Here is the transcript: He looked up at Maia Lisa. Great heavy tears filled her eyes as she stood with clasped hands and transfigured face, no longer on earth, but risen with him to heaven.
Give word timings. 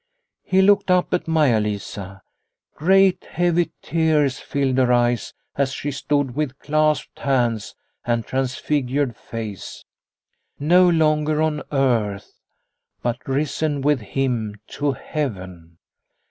He 0.41 0.63
looked 0.63 0.89
up 0.89 1.13
at 1.13 1.27
Maia 1.27 1.59
Lisa. 1.59 2.23
Great 2.73 3.23
heavy 3.25 3.69
tears 3.83 4.39
filled 4.39 4.79
her 4.79 4.91
eyes 4.91 5.35
as 5.57 5.73
she 5.73 5.91
stood 5.91 6.33
with 6.35 6.57
clasped 6.57 7.19
hands 7.19 7.75
and 8.03 8.25
transfigured 8.25 9.15
face, 9.15 9.85
no 10.57 10.89
longer 10.89 11.39
on 11.39 11.61
earth, 11.71 12.39
but 13.03 13.27
risen 13.27 13.81
with 13.81 13.99
him 14.01 14.55
to 14.69 14.93
heaven. 14.93 15.77